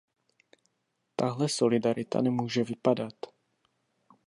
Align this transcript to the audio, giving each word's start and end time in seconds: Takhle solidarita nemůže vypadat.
Takhle 1.15 1.49
solidarita 1.49 2.21
nemůže 2.21 2.63
vypadat. 2.63 3.13